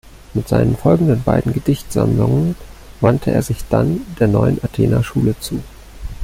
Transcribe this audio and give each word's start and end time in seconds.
Mit 0.33 0.47
seinen 0.47 0.75
folgenden 0.77 1.21
beiden 1.21 1.53
Gedichtsammlungen 1.53 2.55
wandte 3.01 3.29
er 3.29 3.43
sich 3.43 3.59
dann 3.69 4.01
der 4.19 4.27
Neuen 4.29 4.57
Athener 4.63 5.03
Schule 5.03 5.39
zu. 5.39 5.61